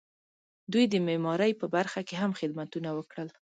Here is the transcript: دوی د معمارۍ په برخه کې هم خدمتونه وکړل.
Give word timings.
دوی 0.71 0.85
د 0.89 0.95
معمارۍ 1.07 1.51
په 1.61 1.65
برخه 1.75 1.99
کې 2.07 2.15
هم 2.21 2.31
خدمتونه 2.39 2.89
وکړل. 2.93 3.29